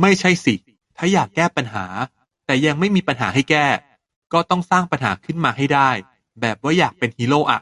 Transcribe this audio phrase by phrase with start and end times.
[0.00, 0.54] ไม่ใช่สิ
[0.96, 1.84] ถ้าอยากแก้ปัญหา
[2.46, 3.66] แต่ยังไม่มีปัญหาให้แก้
[4.32, 5.90] ก็ต้องสร้างปัญหาขึ้นมาให้ได้
[6.40, 7.60] แบบว่าอยากเป็นฮีโร่อ่ะ